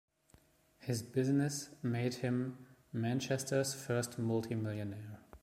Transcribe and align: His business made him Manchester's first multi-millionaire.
His 0.79 1.03
business 1.03 1.69
made 1.83 2.15
him 2.15 2.65
Manchester's 2.91 3.75
first 3.75 4.17
multi-millionaire. 4.17 5.19